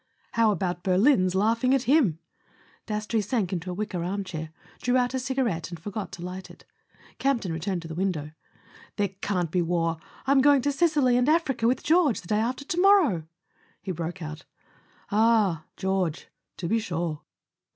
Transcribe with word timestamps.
.""How 0.31 0.49
about 0.49 0.81
Berlin's 0.81 1.35
laughing 1.35 1.75
at 1.75 1.83
him?" 1.83 2.17
Dastrey 2.87 3.21
sank 3.21 3.53
into 3.53 3.69
a 3.69 3.73
wicker 3.75 4.03
armchair, 4.03 4.49
drew 4.81 4.97
out 4.97 5.13
a 5.13 5.19
cigarette 5.19 5.69
and 5.69 5.79
forgot 5.79 6.11
to 6.13 6.23
light 6.23 6.49
it. 6.49 6.65
Campton 7.19 7.53
returned 7.53 7.83
to 7.83 7.87
the 7.87 7.93
window. 7.93 8.31
"There 8.95 9.09
can't 9.09 9.51
be 9.51 9.61
war: 9.61 9.99
I'm 10.25 10.41
going 10.41 10.63
to 10.63 10.71
Sicily 10.71 11.17
and 11.17 11.29
Africa 11.29 11.67
with 11.67 11.83
George 11.83 12.21
the 12.21 12.27
day 12.27 12.39
after 12.39 12.65
to 12.65 12.81
morrow," 12.81 13.27
he 13.79 13.91
broke 13.91 14.23
out. 14.23 14.43
"Ah, 15.11 15.65
George. 15.77 16.29
To 16.57 16.67
be 16.67 16.79
sure. 16.79 17.21